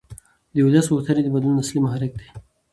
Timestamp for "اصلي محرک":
1.63-2.11